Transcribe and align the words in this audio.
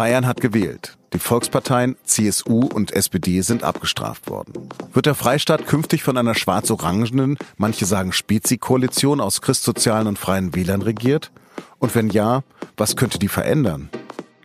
Bayern 0.00 0.26
hat 0.26 0.40
gewählt. 0.40 0.96
Die 1.12 1.18
Volksparteien 1.18 1.94
CSU 2.04 2.60
und 2.60 2.90
SPD 2.90 3.42
sind 3.42 3.64
abgestraft 3.64 4.30
worden. 4.30 4.54
Wird 4.94 5.04
der 5.04 5.14
Freistaat 5.14 5.66
künftig 5.66 6.02
von 6.02 6.16
einer 6.16 6.34
schwarz-orangenen, 6.34 7.36
manche 7.58 7.84
sagen 7.84 8.10
Spezi-Koalition 8.10 9.20
aus 9.20 9.42
christsozialen 9.42 10.06
und 10.06 10.18
freien 10.18 10.54
Wählern 10.54 10.80
regiert? 10.80 11.30
Und 11.78 11.94
wenn 11.94 12.08
ja, 12.08 12.44
was 12.78 12.96
könnte 12.96 13.18
die 13.18 13.28
verändern? 13.28 13.90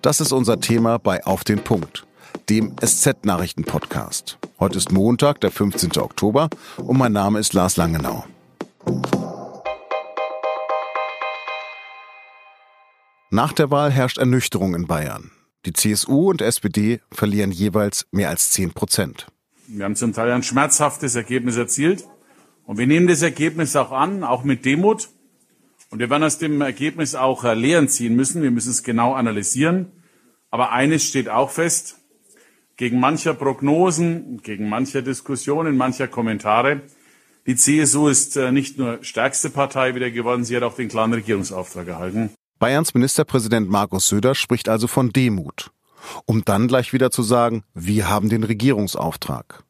Das 0.02 0.20
ist 0.20 0.34
unser 0.34 0.60
Thema 0.60 0.98
bei 1.00 1.26
Auf 1.26 1.46
den 1.46 1.64
Punkt, 1.64 2.06
dem 2.50 2.76
SZ-Nachrichten-Podcast. 2.76 4.38
Heute 4.60 4.78
ist 4.78 4.92
Montag, 4.92 5.40
der 5.40 5.52
15. 5.52 5.92
Oktober 6.00 6.50
und 6.76 6.98
mein 6.98 7.14
Name 7.14 7.40
ist 7.40 7.54
Lars 7.54 7.78
Langenau. 7.78 8.26
Nach 13.30 13.54
der 13.54 13.72
Wahl 13.72 13.90
herrscht 13.92 14.18
Ernüchterung 14.18 14.76
in 14.76 14.86
Bayern. 14.86 15.32
Die 15.66 15.74
CSU 15.74 16.30
und 16.30 16.42
SPD 16.42 17.02
verlieren 17.12 17.52
jeweils 17.52 18.06
mehr 18.12 18.30
als 18.30 18.52
10 18.52 18.74
Prozent. 18.74 19.28
Wir 19.68 19.86
haben 19.86 19.96
zum 19.96 20.14
Teil 20.14 20.32
ein 20.32 20.44
schmerzhaftes 20.44 21.16
Ergebnis 21.16 21.58
erzielt. 21.58 22.06
Und 22.66 22.78
wir 22.78 22.88
nehmen 22.88 23.08
das 23.08 23.22
Ergebnis 23.22 23.76
auch 23.76 23.92
an, 23.92 24.24
auch 24.24 24.44
mit 24.44 24.66
Demut. 24.66 25.10
Und 25.90 26.00
wir 26.00 26.10
werden 26.10 26.24
aus 26.24 26.38
dem 26.38 26.62
Ergebnis 26.62 27.16
auch 27.16 27.44
äh, 27.44 27.54
Lehren 27.54 27.88
ziehen 27.90 28.16
müssen. 28.16 28.44
Wir 28.44 28.52
müssen 28.52 28.72
es 28.72 28.84
genau 28.84 29.14
analysieren. 29.14 29.92
Aber 30.52 30.72
eines 30.72 31.04
steht 31.04 31.30
auch 31.30 31.50
fest. 31.50 31.98
Gegen 32.78 33.00
mancher 33.00 33.34
Prognosen, 33.34 34.42
gegen 34.44 34.70
mancher 34.70 35.02
Diskussionen, 35.02 35.78
mancher 35.78 36.08
Kommentare. 36.08 36.82
Die 37.48 37.56
CSU 37.56 38.08
ist 38.08 38.38
äh, 38.38 38.52
nicht 38.52 38.78
nur 38.78 39.04
stärkste 39.04 39.50
Partei 39.50 39.96
wieder 39.96 40.12
geworden, 40.12 40.44
sie 40.44 40.56
hat 40.56 40.64
auch 40.64 40.76
den 40.76 40.90
klaren 40.90 41.14
Regierungsauftrag 41.14 41.88
erhalten. 41.88 42.32
Bayerns 42.66 42.96
Ministerpräsident 42.96 43.70
Markus 43.70 44.08
Söder 44.08 44.34
spricht 44.34 44.70
also 44.70 44.88
von 44.88 45.12
Demut, 45.12 45.70
um 46.26 46.44
dann 46.44 46.68
gleich 46.68 46.94
wieder 46.94 47.12
zu 47.12 47.22
sagen, 47.22 47.64
wir 47.76 48.10
haben 48.10 48.28
den 48.28 48.44
Regierungsauftrag. 48.44 49.64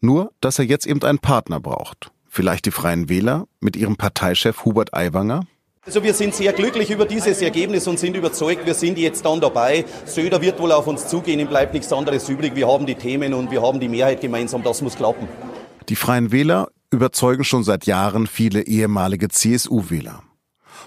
Nur, 0.00 0.32
dass 0.40 0.58
er 0.58 0.64
jetzt 0.64 0.84
eben 0.84 1.00
einen 1.04 1.20
Partner 1.20 1.60
braucht. 1.60 2.10
Vielleicht 2.28 2.66
die 2.66 2.72
Freien 2.72 3.08
Wähler 3.08 3.46
mit 3.60 3.76
ihrem 3.76 3.94
Parteichef 3.94 4.64
Hubert 4.64 4.94
Aiwanger? 4.94 5.46
Also 5.86 6.02
wir 6.02 6.12
sind 6.12 6.34
sehr 6.34 6.52
glücklich 6.52 6.90
über 6.90 7.06
dieses 7.06 7.40
Ergebnis 7.40 7.86
und 7.86 8.00
sind 8.00 8.16
überzeugt, 8.16 8.66
wir 8.66 8.74
sind 8.74 8.98
jetzt 8.98 9.24
dann 9.24 9.40
dabei. 9.40 9.84
Söder 10.04 10.42
wird 10.42 10.58
wohl 10.58 10.72
auf 10.72 10.88
uns 10.88 11.06
zugehen, 11.06 11.38
ihm 11.38 11.46
bleibt 11.46 11.72
nichts 11.72 11.92
anderes 11.92 12.28
übrig. 12.28 12.56
Wir 12.56 12.66
haben 12.66 12.84
die 12.84 12.96
Themen 12.96 13.32
und 13.32 13.52
wir 13.52 13.62
haben 13.62 13.78
die 13.78 13.88
Mehrheit 13.88 14.20
gemeinsam, 14.20 14.64
das 14.64 14.82
muss 14.82 14.96
klappen. 14.96 15.28
Die 15.88 15.94
Freien 15.94 16.32
Wähler 16.32 16.72
überzeugen 16.90 17.44
schon 17.44 17.62
seit 17.62 17.86
Jahren 17.86 18.26
viele 18.26 18.62
ehemalige 18.62 19.28
CSU-Wähler. 19.28 20.24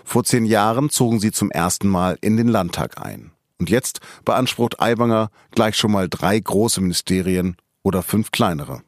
Vor 0.03 0.23
zehn 0.23 0.45
Jahren 0.45 0.89
zogen 0.89 1.19
sie 1.19 1.31
zum 1.31 1.51
ersten 1.51 1.87
Mal 1.87 2.17
in 2.21 2.37
den 2.37 2.47
Landtag 2.47 3.01
ein. 3.01 3.31
Und 3.59 3.69
jetzt 3.69 3.99
beansprucht 4.25 4.79
Aiwanger 4.81 5.29
gleich 5.51 5.75
schon 5.75 5.91
mal 5.91 6.09
drei 6.09 6.39
große 6.39 6.81
Ministerien 6.81 7.57
oder 7.83 8.03
fünf 8.03 8.31
kleinere. 8.31 8.81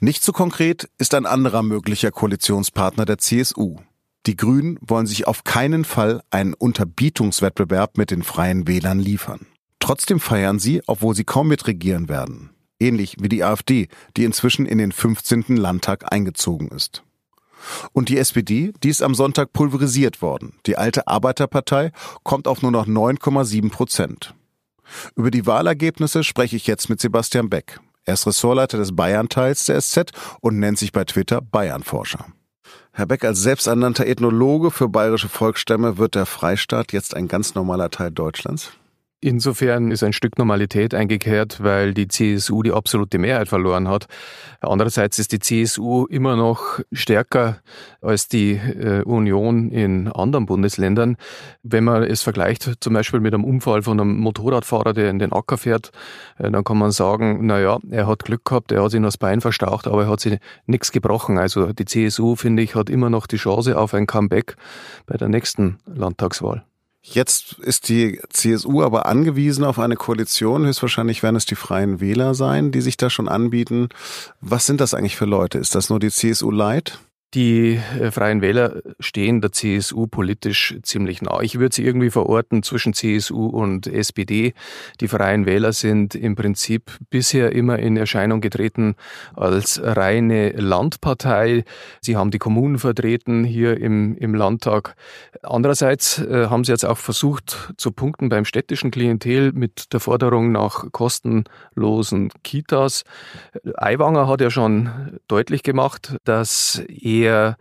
Nicht 0.00 0.22
so 0.22 0.32
konkret 0.32 0.88
ist 0.98 1.14
ein 1.14 1.26
anderer 1.26 1.62
möglicher 1.62 2.10
Koalitionspartner 2.10 3.04
der 3.04 3.18
CSU. 3.18 3.78
Die 4.26 4.36
Grünen 4.36 4.78
wollen 4.80 5.06
sich 5.06 5.26
auf 5.26 5.44
keinen 5.44 5.84
Fall 5.84 6.22
einen 6.30 6.54
Unterbietungswettbewerb 6.54 7.98
mit 7.98 8.10
den 8.10 8.22
freien 8.22 8.68
Wählern 8.68 9.00
liefern. 9.00 9.46
Trotzdem 9.80 10.20
feiern 10.20 10.60
sie, 10.60 10.80
obwohl 10.86 11.14
sie 11.16 11.24
kaum 11.24 11.48
mitregieren 11.48 12.08
werden. 12.08 12.50
Ähnlich 12.78 13.16
wie 13.20 13.28
die 13.28 13.42
AfD, 13.42 13.88
die 14.16 14.24
inzwischen 14.24 14.66
in 14.66 14.78
den 14.78 14.92
15. 14.92 15.56
Landtag 15.56 16.12
eingezogen 16.12 16.68
ist. 16.68 17.02
Und 17.92 18.08
die 18.08 18.18
SPD, 18.18 18.72
die 18.82 18.88
ist 18.88 19.02
am 19.02 19.14
Sonntag 19.14 19.52
pulverisiert 19.52 20.22
worden. 20.22 20.54
Die 20.66 20.76
alte 20.76 21.06
Arbeiterpartei 21.06 21.92
kommt 22.22 22.48
auf 22.48 22.62
nur 22.62 22.70
noch 22.70 22.86
9,7 22.86 23.70
Prozent. 23.70 24.34
Über 25.16 25.30
die 25.30 25.46
Wahlergebnisse 25.46 26.24
spreche 26.24 26.56
ich 26.56 26.66
jetzt 26.66 26.88
mit 26.88 27.00
Sebastian 27.00 27.48
Beck. 27.48 27.80
Er 28.04 28.14
ist 28.14 28.26
Ressortleiter 28.26 28.78
des 28.78 28.94
Bayern-Teils 28.94 29.66
der 29.66 29.80
SZ 29.80 30.10
und 30.40 30.58
nennt 30.58 30.78
sich 30.78 30.92
bei 30.92 31.04
Twitter 31.04 31.40
Bayernforscher. 31.40 32.26
Herr 32.92 33.06
Beck, 33.06 33.24
als 33.24 33.40
selbsternannter 33.40 34.06
Ethnologe 34.06 34.70
für 34.70 34.88
bayerische 34.88 35.28
Volksstämme 35.28 35.98
wird 35.98 36.14
der 36.14 36.26
Freistaat 36.26 36.92
jetzt 36.92 37.14
ein 37.14 37.28
ganz 37.28 37.54
normaler 37.54 37.90
Teil 37.90 38.10
Deutschlands? 38.10 38.72
Insofern 39.24 39.92
ist 39.92 40.02
ein 40.02 40.12
Stück 40.12 40.36
Normalität 40.36 40.94
eingekehrt, 40.94 41.62
weil 41.62 41.94
die 41.94 42.08
CSU 42.08 42.64
die 42.64 42.72
absolute 42.72 43.18
Mehrheit 43.18 43.46
verloren 43.46 43.86
hat. 43.86 44.08
Andererseits 44.60 45.20
ist 45.20 45.30
die 45.30 45.38
CSU 45.38 46.06
immer 46.06 46.34
noch 46.34 46.80
stärker 46.90 47.58
als 48.00 48.26
die 48.26 48.54
äh, 48.54 49.04
Union 49.04 49.70
in 49.70 50.08
anderen 50.08 50.46
Bundesländern. 50.46 51.16
Wenn 51.62 51.84
man 51.84 52.02
es 52.02 52.22
vergleicht, 52.22 52.68
zum 52.80 52.94
Beispiel 52.94 53.20
mit 53.20 53.32
einem 53.32 53.44
Unfall 53.44 53.82
von 53.82 54.00
einem 54.00 54.18
Motorradfahrer, 54.18 54.92
der 54.92 55.08
in 55.08 55.20
den 55.20 55.32
Acker 55.32 55.56
fährt, 55.56 55.92
äh, 56.38 56.50
dann 56.50 56.64
kann 56.64 56.78
man 56.78 56.90
sagen, 56.90 57.46
na 57.46 57.60
ja, 57.60 57.78
er 57.90 58.08
hat 58.08 58.24
Glück 58.24 58.44
gehabt, 58.44 58.72
er 58.72 58.82
hat 58.82 58.90
sich 58.90 58.98
nur 58.98 59.06
das 59.06 59.18
Bein 59.18 59.40
verstaucht, 59.40 59.86
aber 59.86 60.02
er 60.02 60.08
hat 60.08 60.18
sich 60.18 60.40
nichts 60.66 60.90
gebrochen. 60.90 61.38
Also 61.38 61.72
die 61.72 61.84
CSU, 61.84 62.34
finde 62.34 62.64
ich, 62.64 62.74
hat 62.74 62.90
immer 62.90 63.08
noch 63.08 63.28
die 63.28 63.36
Chance 63.36 63.78
auf 63.78 63.94
ein 63.94 64.08
Comeback 64.08 64.56
bei 65.06 65.16
der 65.16 65.28
nächsten 65.28 65.78
Landtagswahl. 65.86 66.64
Jetzt 67.02 67.54
ist 67.58 67.88
die 67.88 68.20
CSU 68.30 68.82
aber 68.82 69.06
angewiesen 69.06 69.64
auf 69.64 69.78
eine 69.80 69.96
Koalition. 69.96 70.64
Höchstwahrscheinlich 70.64 71.22
werden 71.22 71.36
es 71.36 71.46
die 71.46 71.56
Freien 71.56 72.00
Wähler 72.00 72.34
sein, 72.34 72.70
die 72.70 72.80
sich 72.80 72.96
da 72.96 73.10
schon 73.10 73.28
anbieten. 73.28 73.88
Was 74.40 74.66
sind 74.66 74.80
das 74.80 74.94
eigentlich 74.94 75.16
für 75.16 75.24
Leute? 75.24 75.58
Ist 75.58 75.74
das 75.74 75.90
nur 75.90 75.98
die 75.98 76.10
CSU 76.10 76.50
Light? 76.50 77.00
Die 77.34 77.80
äh, 77.98 78.10
Freien 78.10 78.42
Wähler 78.42 78.82
stehen 79.00 79.40
der 79.40 79.52
CSU 79.52 80.06
politisch 80.06 80.76
ziemlich 80.82 81.22
nah. 81.22 81.40
Ich 81.40 81.58
würde 81.58 81.74
sie 81.74 81.84
irgendwie 81.84 82.10
verorten 82.10 82.62
zwischen 82.62 82.92
CSU 82.92 83.46
und 83.46 83.86
SPD. 83.86 84.52
Die 85.00 85.08
Freien 85.08 85.46
Wähler 85.46 85.72
sind 85.72 86.14
im 86.14 86.34
Prinzip 86.34 86.90
bisher 87.08 87.52
immer 87.52 87.78
in 87.78 87.96
Erscheinung 87.96 88.42
getreten 88.42 88.96
als 89.34 89.80
reine 89.82 90.50
Landpartei. 90.50 91.64
Sie 92.02 92.16
haben 92.16 92.30
die 92.30 92.38
Kommunen 92.38 92.78
vertreten 92.78 93.44
hier 93.44 93.80
im, 93.80 94.14
im 94.18 94.34
Landtag. 94.34 94.94
Andererseits 95.42 96.18
äh, 96.18 96.48
haben 96.50 96.64
sie 96.64 96.72
jetzt 96.72 96.84
auch 96.84 96.98
versucht 96.98 97.72
zu 97.78 97.92
punkten 97.92 98.28
beim 98.28 98.44
städtischen 98.44 98.90
Klientel 98.90 99.52
mit 99.52 99.94
der 99.94 100.00
Forderung 100.00 100.52
nach 100.52 100.84
kostenlosen 100.92 102.30
Kitas. 102.44 103.04
Aiwanger 103.76 104.28
hat 104.28 104.42
ja 104.42 104.50
schon 104.50 105.18
deutlich 105.28 105.62
gemacht, 105.62 106.16
dass 106.24 106.82
er 106.88 107.21
eher 107.22 107.56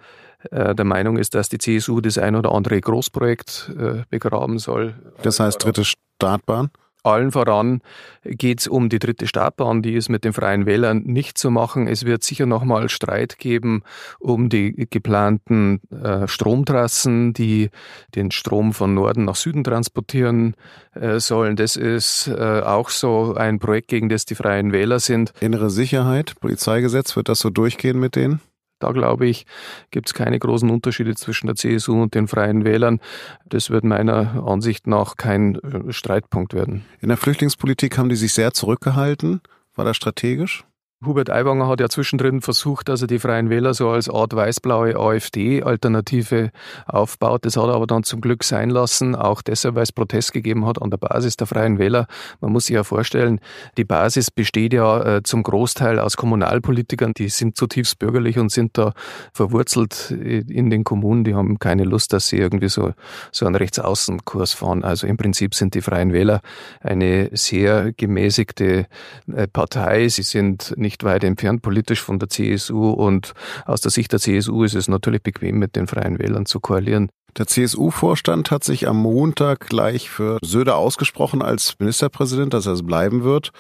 äh, 0.50 0.76
der 0.76 0.86
Meinung 0.86 1.18
ist, 1.18 1.36
dass 1.36 1.50
die 1.50 1.58
CSU 1.58 2.02
das 2.02 2.18
ein 2.18 2.36
oder 2.36 2.52
andere 2.52 2.80
Großprojekt 2.80 3.72
äh, 3.78 4.04
begraben 4.10 4.60
soll. 4.60 4.96
Das 5.24 5.40
heißt 5.40 5.64
dritte 5.64 5.84
Startbahn? 5.86 6.72
Allen 7.04 7.32
voran 7.32 7.82
geht 8.24 8.60
es 8.60 8.68
um 8.68 8.90
die 8.90 9.00
dritte 9.00 9.26
Startbahn, 9.26 9.82
die 9.82 9.96
ist 9.96 10.10
mit 10.10 10.24
den 10.24 10.34
Freien 10.34 10.68
Wählern 10.68 11.02
nicht 11.04 11.38
zu 11.38 11.50
machen. 11.50 11.88
Es 11.88 12.06
wird 12.06 12.24
sicher 12.24 12.46
nochmal 12.46 12.90
Streit 12.90 13.40
geben 13.40 13.82
um 14.20 14.50
die 14.50 14.88
geplanten 14.88 15.82
äh, 15.90 16.28
Stromtrassen, 16.28 17.34
die 17.34 17.72
den 18.14 18.30
Strom 18.30 18.72
von 18.74 18.94
Norden 18.94 19.26
nach 19.26 19.36
Süden 19.36 19.64
transportieren 19.64 20.56
äh, 20.94 21.20
sollen. 21.20 21.56
Das 21.56 21.76
ist 21.76 22.28
äh, 22.28 22.62
auch 22.62 22.90
so 22.90 23.34
ein 23.34 23.58
Projekt, 23.58 23.88
gegen 23.88 24.10
das 24.10 24.26
die 24.26 24.36
Freien 24.36 24.72
Wähler 24.72 25.00
sind. 25.00 25.34
Innere 25.40 25.72
Sicherheit, 25.72 26.36
Polizeigesetz, 26.40 27.16
wird 27.16 27.30
das 27.30 27.40
so 27.40 27.50
durchgehen 27.50 28.00
mit 28.00 28.16
denen? 28.16 28.42
Da 28.82 28.92
glaube 28.92 29.28
ich, 29.28 29.46
gibt 29.92 30.08
es 30.08 30.14
keine 30.14 30.40
großen 30.40 30.70
Unterschiede 30.70 31.16
zwischen 31.16 31.48
der 31.48 31.56
CSU 31.56 32.02
und 32.02 32.16
den 32.16 32.28
Freien 32.28 32.66
Wählern. 32.66 33.00
Das 33.46 33.70
wird 33.70 33.84
meiner 33.84 34.44
Ansicht 34.46 34.88
nach 34.88 35.18
kein 35.18 35.56
äh, 35.56 35.94
Streitpunkt 35.94 36.54
werden. 36.54 36.86
In 37.00 37.10
der 37.10 37.18
Flüchtlingspolitik 37.18 37.98
haben 37.98 38.10
die 38.10 38.16
sich 38.16 38.34
sehr 38.34 38.54
zurückgehalten. 38.54 39.42
War 39.76 39.86
das 39.86 39.98
strategisch? 39.98 40.66
Hubert 41.04 41.32
Aiwanger 41.32 41.68
hat 41.68 41.80
ja 41.80 41.90
zwischendrin 41.90 42.42
versucht, 42.42 42.88
dass 42.88 43.02
er 43.02 43.08
die 43.08 43.18
Freien 43.18 43.50
Wähler 43.50 43.74
so 43.74 43.90
als 43.90 44.08
Art 44.08 44.36
weißblaue 44.36 44.96
AfD-Alternative 44.96 46.52
aufbaut. 46.86 47.44
Das 47.44 47.58
hat 47.58 47.64
er 47.70 47.74
aber 47.74 47.88
dann 47.88 48.04
zum 48.04 48.22
Glück 48.22 48.44
sein 48.44 48.70
lassen, 48.70 49.16
auch 49.16 49.42
deshalb, 49.42 49.74
weil 49.74 49.84
es 49.84 49.92
Protest 49.92 50.32
gegeben 50.32 50.68
hat 50.68 50.80
an 50.80 50.92
der 50.92 50.98
Basis 50.98 51.38
der 51.38 51.48
Freien 51.48 51.80
Wähler. 51.80 52.06
Man 52.40 52.52
muss 52.52 52.68
sich 52.68 52.76
ja 52.76 52.84
vorstellen, 52.84 53.40
die 53.78 53.84
Basis 53.84 54.30
besteht 54.30 54.74
ja 54.74 55.18
äh, 55.18 55.24
zum 55.24 55.42
Großteil 55.42 55.98
aus 55.98 56.18
Kommunalpolitikern, 56.18 57.14
die 57.14 57.30
sind 57.30 57.58
zutiefst 57.58 57.98
bürgerlich 57.98 58.38
und 58.38 58.52
sind 58.52 58.78
da 58.78 58.94
verwurzelt 59.34 60.12
in 60.12 60.70
den 60.70 60.84
Kommunen. 60.84 61.24
Die 61.24 61.34
haben 61.34 61.58
keine 61.58 61.84
Lust, 61.84 62.14
dass 62.14 62.28
sie 62.28 62.38
irgendwie 62.38 62.70
so, 62.70 62.94
so 63.32 63.48
einen 63.48 63.56
Rechtsaußenkurs 63.56 64.54
fahren. 64.54 64.84
Also 64.84 65.08
im 65.08 65.18
Prinzip 65.18 65.56
sind 65.56 65.74
die 65.74 65.82
Freien 65.82 66.14
Wähler 66.14 66.42
eine 66.80 67.32
sehr 67.34 67.92
gemäßigte 67.92 68.86
äh, 69.34 69.48
Partei. 69.48 70.08
Sie 70.08 70.22
sind 70.22 70.76
nicht 70.78 70.91
weit 71.04 71.24
entfernt 71.24 71.62
politisch 71.62 72.02
von 72.02 72.20
der 72.20 72.30
CSU 72.30 72.90
und 72.90 73.34
aus 73.66 73.82
der 73.82 73.92
Sicht 73.92 74.12
der 74.12 74.20
CSU 74.20 74.64
ist 74.64 74.76
es 74.76 74.88
natürlich 74.88 75.24
bequem, 75.24 75.60
mit 75.60 75.76
den 75.76 75.88
Freien 75.88 76.20
Wählern 76.20 76.46
zu 76.46 76.60
koalieren. 76.60 77.10
Der 77.38 77.48
CSU-Vorstand 77.48 78.52
hat 78.52 78.64
sich 78.64 78.88
am 78.88 78.98
Montag 78.98 79.70
gleich 79.70 80.10
für 80.10 80.38
Söder 80.44 80.76
ausgesprochen 80.76 81.42
als 81.42 81.76
Ministerpräsident, 81.80 82.54
dass 82.54 82.66
er 82.66 82.74
es 82.74 82.86
bleiben 82.86 83.24
wird. 83.24 83.52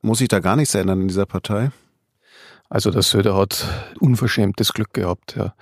Muss 0.00 0.18
sich 0.18 0.28
da 0.28 0.40
gar 0.40 0.56
nichts 0.56 0.74
ändern 0.74 1.02
in 1.02 1.08
dieser 1.08 1.26
Partei? 1.26 1.70
Also 2.70 2.90
der 2.90 3.00
Söder 3.00 3.34
hat 3.34 3.64
unverschämtes 3.98 4.74
Glück 4.74 4.92
gehabt. 4.92 5.36
Ja. 5.36 5.54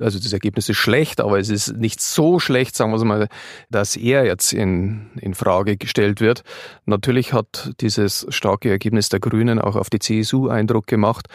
Also 0.00 0.18
das 0.18 0.32
Ergebnis 0.32 0.68
ist 0.68 0.78
schlecht, 0.78 1.20
aber 1.20 1.38
es 1.38 1.48
ist 1.48 1.76
nicht 1.76 2.00
so 2.00 2.40
schlecht, 2.40 2.74
sagen 2.74 2.92
wir 2.92 3.04
mal, 3.04 3.28
dass 3.70 3.96
er 3.96 4.24
jetzt 4.24 4.52
in, 4.52 5.10
in 5.20 5.34
Frage 5.34 5.76
gestellt 5.76 6.20
wird. 6.20 6.42
Natürlich 6.86 7.32
hat 7.32 7.72
dieses 7.80 8.26
starke 8.30 8.68
Ergebnis 8.68 9.10
der 9.10 9.20
Grünen 9.20 9.60
auch 9.60 9.76
auf 9.76 9.90
die 9.90 10.00
CSU 10.00 10.48
Eindruck 10.48 10.88
gemacht. 10.88 11.28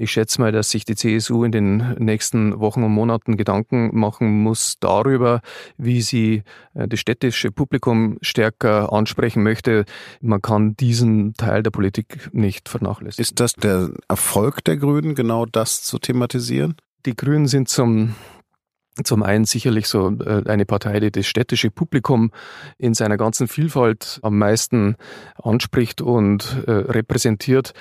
Ich 0.00 0.12
schätze 0.12 0.40
mal, 0.40 0.52
dass 0.52 0.70
sich 0.70 0.84
die 0.84 0.94
CSU 0.94 1.42
in 1.42 1.50
den 1.50 1.96
nächsten 1.98 2.60
Wochen 2.60 2.84
und 2.84 2.92
Monaten 2.92 3.36
Gedanken 3.36 3.90
machen 3.98 4.42
muss 4.44 4.76
darüber, 4.78 5.40
wie 5.76 6.02
sie 6.02 6.44
äh, 6.74 6.86
das 6.86 7.00
städtische 7.00 7.50
Publikum 7.50 8.16
stärker 8.22 8.92
ansprechen 8.92 9.42
möchte. 9.42 9.86
Man 10.20 10.40
kann 10.40 10.76
diesen 10.76 11.34
Teil 11.34 11.64
der 11.64 11.72
Politik 11.72 12.30
nicht 12.32 12.68
vernachlässigen. 12.68 13.22
Ist 13.22 13.40
das 13.40 13.54
der 13.54 13.90
Erfolg 14.06 14.62
der 14.62 14.76
Grünen, 14.76 15.16
genau 15.16 15.46
das 15.46 15.82
zu 15.82 15.98
thematisieren? 15.98 16.76
Die 17.04 17.16
Grünen 17.16 17.48
sind 17.48 17.68
zum 17.68 18.14
zum 19.04 19.22
einen 19.22 19.44
sicherlich 19.44 19.86
so 19.86 20.10
äh, 20.10 20.42
eine 20.48 20.64
Partei, 20.64 21.00
die 21.00 21.10
das 21.10 21.26
städtische 21.26 21.70
Publikum 21.70 22.30
in 22.78 22.94
seiner 22.94 23.16
ganzen 23.16 23.48
Vielfalt 23.48 24.20
am 24.22 24.38
meisten 24.38 24.96
anspricht 25.42 26.00
und 26.00 26.64
äh, 26.66 26.70
repräsentiert. 26.72 27.72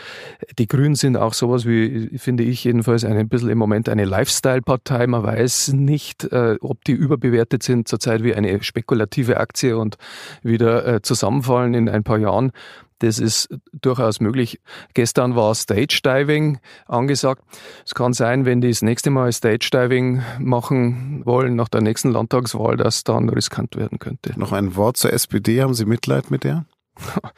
Die 0.57 0.67
Grünen 0.67 0.95
sind 0.95 1.17
auch 1.17 1.33
sowas 1.33 1.65
wie, 1.65 2.17
finde 2.17 2.43
ich 2.43 2.63
jedenfalls, 2.63 3.03
ein 3.03 3.29
bisschen 3.29 3.49
im 3.49 3.57
Moment 3.57 3.89
eine 3.89 4.05
Lifestyle-Partei. 4.05 5.07
Man 5.07 5.23
weiß 5.23 5.73
nicht, 5.73 6.25
äh, 6.25 6.57
ob 6.61 6.83
die 6.85 6.93
überbewertet 6.93 7.63
sind 7.63 7.87
zurzeit 7.87 8.23
wie 8.23 8.35
eine 8.35 8.63
spekulative 8.63 9.37
Aktie 9.37 9.77
und 9.77 9.97
wieder 10.43 11.01
zusammenfallen 11.03 11.73
in 11.73 11.89
ein 11.89 12.03
paar 12.03 12.17
Jahren. 12.17 12.51
Das 12.99 13.19
ist 13.19 13.49
durchaus 13.71 14.19
möglich. 14.19 14.59
Gestern 14.93 15.35
war 15.35 15.53
Stage 15.53 15.99
Diving 16.03 16.59
angesagt. 16.87 17.43
Es 17.85 17.93
kann 17.93 18.13
sein, 18.13 18.45
wenn 18.45 18.61
die 18.61 18.69
das 18.69 18.81
nächste 18.81 19.09
Mal 19.09 19.31
Stage 19.31 19.69
Diving 19.71 20.23
machen 20.39 21.23
wollen 21.25 21.55
nach 21.55 21.69
der 21.69 21.81
nächsten 21.81 22.11
Landtagswahl, 22.11 22.75
dass 22.77 23.03
dann 23.03 23.29
riskant 23.29 23.75
werden 23.75 23.99
könnte. 23.99 24.37
Noch 24.39 24.51
ein 24.51 24.75
Wort 24.75 24.97
zur 24.97 25.13
SPD. 25.13 25.61
Haben 25.61 25.73
Sie 25.73 25.85
Mitleid 25.85 26.31
mit 26.31 26.43
der? 26.43 26.65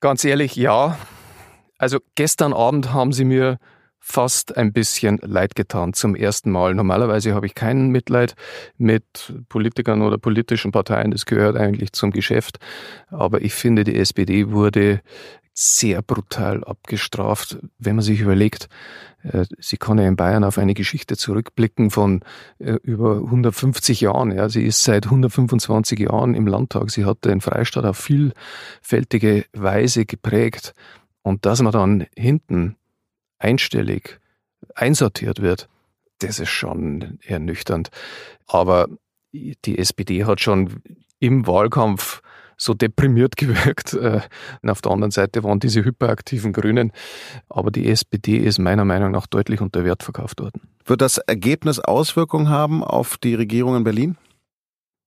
Ganz 0.00 0.24
ehrlich, 0.24 0.56
ja. 0.56 0.98
Also 1.78 1.98
gestern 2.14 2.52
Abend 2.52 2.92
haben 2.92 3.12
sie 3.12 3.24
mir 3.24 3.58
fast 4.04 4.56
ein 4.56 4.72
bisschen 4.72 5.18
leid 5.22 5.54
getan 5.54 5.92
zum 5.92 6.16
ersten 6.16 6.50
Mal. 6.50 6.74
Normalerweise 6.74 7.34
habe 7.34 7.46
ich 7.46 7.54
kein 7.54 7.88
Mitleid 7.88 8.34
mit 8.76 9.32
Politikern 9.48 10.02
oder 10.02 10.18
politischen 10.18 10.72
Parteien, 10.72 11.12
das 11.12 11.24
gehört 11.24 11.56
eigentlich 11.56 11.92
zum 11.92 12.10
Geschäft. 12.10 12.58
Aber 13.08 13.42
ich 13.42 13.54
finde, 13.54 13.84
die 13.84 13.96
SPD 13.96 14.50
wurde 14.50 15.00
sehr 15.54 16.02
brutal 16.02 16.64
abgestraft, 16.64 17.58
wenn 17.78 17.96
man 17.96 18.04
sich 18.04 18.20
überlegt, 18.20 18.68
äh, 19.22 19.44
sie 19.58 19.76
kann 19.76 19.98
ja 19.98 20.08
in 20.08 20.16
Bayern 20.16 20.44
auf 20.44 20.58
eine 20.58 20.74
Geschichte 20.74 21.16
zurückblicken 21.16 21.90
von 21.90 22.24
äh, 22.58 22.78
über 22.82 23.16
150 23.16 24.00
Jahren. 24.00 24.32
Ja, 24.32 24.48
sie 24.48 24.64
ist 24.64 24.82
seit 24.82 25.04
125 25.04 26.00
Jahren 26.00 26.34
im 26.34 26.46
Landtag. 26.46 26.90
Sie 26.90 27.04
hat 27.04 27.24
den 27.24 27.40
Freistaat 27.40 27.84
auf 27.84 27.98
vielfältige 27.98 29.44
Weise 29.52 30.06
geprägt. 30.06 30.74
Und 31.22 31.46
dass 31.46 31.62
man 31.62 31.72
dann 31.72 32.06
hinten 32.16 32.76
einstellig 33.42 34.20
einsortiert 34.74 35.42
wird, 35.42 35.68
das 36.20 36.38
ist 36.38 36.50
schon 36.50 37.18
ernüchternd. 37.26 37.90
Aber 38.46 38.88
die 39.32 39.78
SPD 39.78 40.24
hat 40.24 40.40
schon 40.40 40.82
im 41.18 41.46
Wahlkampf 41.46 42.22
so 42.56 42.74
deprimiert 42.74 43.36
gewirkt. 43.36 43.94
Äh, 43.94 44.20
und 44.62 44.70
auf 44.70 44.80
der 44.80 44.92
anderen 44.92 45.10
Seite 45.10 45.42
waren 45.42 45.60
diese 45.60 45.84
hyperaktiven 45.84 46.52
Grünen. 46.52 46.92
Aber 47.48 47.70
die 47.70 47.88
SPD 47.88 48.36
ist 48.36 48.58
meiner 48.58 48.84
Meinung 48.84 49.10
nach 49.10 49.26
deutlich 49.26 49.60
unter 49.60 49.84
Wert 49.84 50.02
verkauft 50.02 50.40
worden. 50.40 50.62
Wird 50.84 51.00
das 51.00 51.18
Ergebnis 51.18 51.78
Auswirkungen 51.78 52.48
haben 52.48 52.82
auf 52.84 53.18
die 53.18 53.34
Regierung 53.34 53.76
in 53.76 53.84
Berlin? 53.84 54.16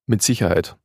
Mit 0.08 0.22
Sicherheit. 0.22 0.78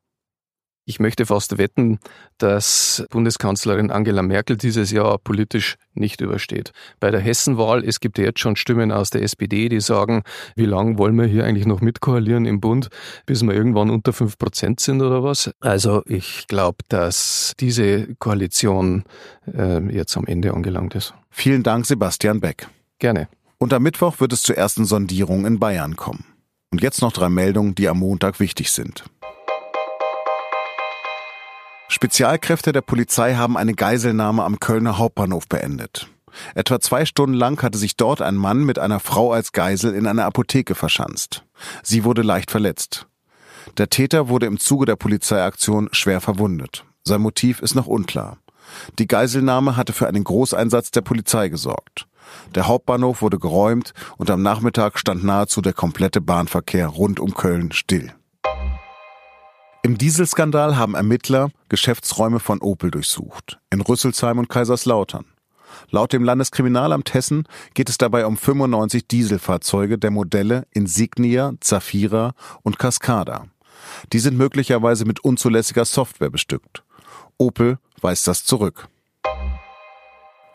Ich 0.91 0.99
möchte 0.99 1.25
fast 1.25 1.57
wetten, 1.57 2.01
dass 2.39 3.05
Bundeskanzlerin 3.11 3.93
Angela 3.93 4.23
Merkel 4.23 4.57
dieses 4.57 4.91
Jahr 4.91 5.19
politisch 5.19 5.77
nicht 5.95 6.21
übersteht. 6.21 6.73
Bei 6.99 7.13
der 7.13 7.21
Hessenwahl, 7.21 7.85
es 7.85 8.01
gibt 8.01 8.19
ja 8.19 8.25
jetzt 8.25 8.41
schon 8.41 8.57
Stimmen 8.57 8.91
aus 8.91 9.11
der 9.11 9.23
SPD, 9.23 9.69
die 9.69 9.81
sagen, 9.81 10.25
wie 10.57 10.65
lange 10.65 10.99
wollen 10.99 11.15
wir 11.15 11.27
hier 11.27 11.45
eigentlich 11.45 11.65
noch 11.65 11.81
mitkoalieren 11.81 12.45
im 12.45 12.61
Bund, 12.61 12.89
bis 13.25 13.41
wir 13.45 13.55
irgendwann 13.55 13.89
unter 13.89 14.13
fünf 14.13 14.37
Prozent 14.37 14.81
sind 14.81 15.01
oder 15.01 15.23
was? 15.23 15.53
Also 15.61 16.03
ich 16.07 16.49
glaube, 16.49 16.79
dass 16.89 17.53
diese 17.61 18.13
Koalition 18.17 19.05
äh, 19.47 19.79
jetzt 19.95 20.17
am 20.17 20.27
Ende 20.27 20.53
angelangt 20.53 20.97
ist. 20.97 21.15
Vielen 21.31 21.63
Dank, 21.63 21.87
Sebastian 21.87 22.41
Beck. 22.41 22.67
Gerne. 22.99 23.29
Und 23.59 23.73
am 23.73 23.85
Mittwoch 23.85 24.19
wird 24.19 24.33
es 24.33 24.43
zur 24.43 24.57
ersten 24.57 24.85
Sondierung 24.85 25.47
in 25.47 25.61
Bayern 25.61 25.95
kommen. 25.95 26.25
Und 26.73 26.83
jetzt 26.83 27.01
noch 27.01 27.13
drei 27.13 27.29
Meldungen, 27.29 27.77
die 27.77 27.89
am 27.89 28.01
Montag 28.01 28.41
wichtig 28.41 28.73
sind. 28.73 29.05
Spezialkräfte 31.91 32.71
der 32.71 32.83
Polizei 32.83 33.35
haben 33.35 33.57
eine 33.57 33.75
Geiselnahme 33.75 34.45
am 34.45 34.61
Kölner 34.61 34.97
Hauptbahnhof 34.97 35.49
beendet. 35.49 36.07
Etwa 36.55 36.79
zwei 36.79 37.05
Stunden 37.05 37.35
lang 37.35 37.61
hatte 37.63 37.79
sich 37.79 37.97
dort 37.97 38.23
ein 38.23 38.37
Mann 38.37 38.63
mit 38.63 38.79
einer 38.79 39.01
Frau 39.01 39.33
als 39.33 39.51
Geisel 39.51 39.95
in 39.95 40.07
einer 40.07 40.25
Apotheke 40.25 40.77
verschanzt. 40.77 41.43
Sie 41.83 42.05
wurde 42.05 42.23
leicht 42.23 42.53
verletzt. 42.53 43.09
Der 43.77 43.91
Täter 43.91 44.29
wurde 44.29 44.47
im 44.47 44.61
Zuge 44.61 44.87
der 44.87 44.95
Polizeiaktion 44.95 45.89
schwer 45.91 46.21
verwundet. 46.21 46.85
Sein 47.03 47.23
Motiv 47.23 47.61
ist 47.61 47.75
noch 47.75 47.89
unklar. 47.89 48.39
Die 49.01 49.09
Geiselnahme 49.09 49.77
hatte 49.77 49.93
für 49.93 50.07
einen 50.07 50.23
Großeinsatz 50.23 50.93
der 50.93 51.01
Polizei 51.01 51.49
gesorgt. 51.49 52.07
Der 52.55 52.69
Hauptbahnhof 52.69 53.21
wurde 53.21 53.41
geräumt 53.41 53.95
und 54.17 54.31
am 54.31 54.43
Nachmittag 54.43 54.97
stand 54.97 55.25
nahezu 55.25 55.61
der 55.61 55.73
komplette 55.73 56.21
Bahnverkehr 56.21 56.87
rund 56.87 57.19
um 57.19 57.35
Köln 57.35 57.73
still. 57.73 58.13
Im 59.83 59.97
Dieselskandal 59.97 60.77
haben 60.77 60.95
Ermittler 60.95 61.51
Geschäftsräume 61.71 62.39
von 62.39 62.61
Opel 62.61 62.91
durchsucht, 62.91 63.61
in 63.71 63.81
Rüsselsheim 63.81 64.39
und 64.39 64.51
Kaiserslautern. 64.51 65.25
Laut 65.89 66.13
dem 66.13 66.23
Landeskriminalamt 66.23 67.15
Hessen 67.15 67.45
geht 67.73 67.89
es 67.89 67.97
dabei 67.97 68.27
um 68.27 68.37
95 68.37 69.09
Dieselfahrzeuge 69.09 69.97
der 69.97 70.11
Modelle 70.11 70.67
Insignia, 70.73 71.55
Zafira 71.61 72.35
und 72.63 72.79
Cascada. 72.79 73.47
Die 74.13 74.19
sind 74.19 74.37
möglicherweise 74.37 75.07
mit 75.07 75.21
unzulässiger 75.21 75.87
Software 75.87 76.31
bestückt. 76.31 76.85
Opel 77.39 77.79
weist 78.03 78.27
das 78.27 78.45
zurück. 78.45 78.89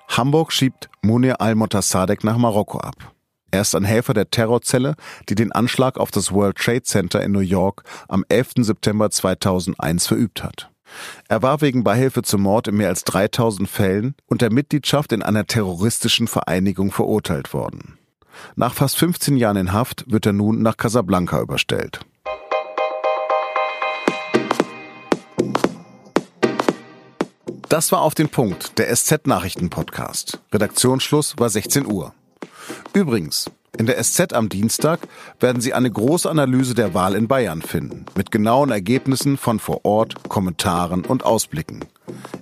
Hamburg 0.07 0.53
schiebt 0.53 0.89
Munir 1.01 1.41
al-Motassadek 1.41 2.23
nach 2.23 2.37
Marokko 2.37 2.77
ab. 2.77 3.14
Er 3.55 3.61
ist 3.61 3.73
ein 3.73 3.85
Helfer 3.85 4.13
der 4.13 4.29
Terrorzelle, 4.29 4.97
die 5.29 5.35
den 5.35 5.53
Anschlag 5.53 5.97
auf 5.97 6.11
das 6.11 6.33
World 6.33 6.57
Trade 6.57 6.83
Center 6.83 7.23
in 7.23 7.31
New 7.31 7.39
York 7.39 7.83
am 8.09 8.25
11. 8.27 8.55
September 8.57 9.09
2001 9.09 10.07
verübt 10.07 10.43
hat. 10.43 10.69
Er 11.29 11.41
war 11.41 11.61
wegen 11.61 11.85
Beihilfe 11.85 12.21
zum 12.21 12.41
Mord 12.41 12.67
in 12.67 12.75
mehr 12.75 12.89
als 12.89 13.05
3000 13.05 13.69
Fällen 13.69 14.13
und 14.25 14.41
der 14.41 14.51
Mitgliedschaft 14.51 15.13
in 15.13 15.23
einer 15.23 15.47
terroristischen 15.47 16.27
Vereinigung 16.27 16.91
verurteilt 16.91 17.53
worden. 17.53 17.97
Nach 18.57 18.73
fast 18.73 18.97
15 18.97 19.37
Jahren 19.37 19.55
in 19.55 19.71
Haft 19.71 20.03
wird 20.11 20.25
er 20.25 20.33
nun 20.33 20.61
nach 20.61 20.75
Casablanca 20.75 21.39
überstellt. 21.39 22.01
Das 27.69 27.93
war 27.93 28.01
auf 28.01 28.15
den 28.15 28.27
Punkt, 28.27 28.77
der 28.79 28.93
SZ-Nachrichten-Podcast. 28.93 30.41
Redaktionsschluss 30.51 31.35
war 31.37 31.49
16 31.49 31.89
Uhr. 31.89 32.13
Übrigens, 32.93 33.49
in 33.77 33.85
der 33.87 34.01
SZ 34.01 34.33
am 34.33 34.49
Dienstag 34.49 34.99
werden 35.39 35.61
Sie 35.61 35.73
eine 35.73 35.91
große 35.91 36.29
Analyse 36.29 36.75
der 36.75 36.93
Wahl 36.93 37.15
in 37.15 37.27
Bayern 37.27 37.61
finden, 37.61 38.05
mit 38.15 38.31
genauen 38.31 38.71
Ergebnissen 38.71 39.37
von 39.37 39.59
vor 39.59 39.83
Ort, 39.83 40.29
Kommentaren 40.29 41.03
und 41.03 41.25
Ausblicken. 41.25 41.83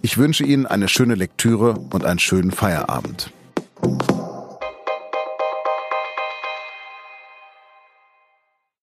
Ich 0.02 0.18
wünsche 0.18 0.44
Ihnen 0.44 0.66
eine 0.66 0.88
schöne 0.88 1.16
Lektüre 1.16 1.76
und 1.92 2.06
einen 2.06 2.20
schönen 2.20 2.52
Feierabend. 2.52 3.32